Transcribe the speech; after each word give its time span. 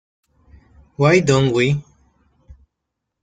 Why 0.95 1.19
Don't 1.19 1.53
We?". 1.53 1.79